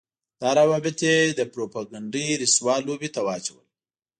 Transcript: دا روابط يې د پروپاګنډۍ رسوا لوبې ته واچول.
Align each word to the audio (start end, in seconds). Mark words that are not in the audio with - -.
دا 0.41 0.49
روابط 0.59 0.97
يې 1.07 1.17
د 1.39 1.41
پروپاګنډۍ 1.53 2.27
رسوا 2.41 2.75
لوبې 2.87 3.09
ته 3.15 3.21
واچول. 3.27 3.65